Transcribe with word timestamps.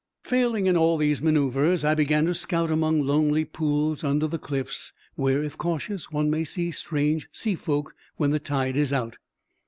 Failing 0.23 0.65
in 0.65 0.75
all 0.75 0.97
these 0.97 1.21
manœuvres, 1.21 1.83
I 1.85 1.93
began 1.93 2.25
to 2.25 2.33
scout 2.33 2.71
among 2.71 3.01
lonely 3.05 3.45
pools 3.45 4.03
under 4.03 4.25
the 4.25 4.39
cliffs, 4.39 4.93
where, 5.13 5.43
if 5.43 5.59
cautious, 5.59 6.11
one 6.11 6.27
may 6.27 6.43
see 6.43 6.71
strange 6.71 7.29
sea 7.31 7.53
folk 7.53 7.93
when 8.17 8.31
the 8.31 8.39
tide 8.39 8.75
is 8.77 8.91
out. 8.91 9.17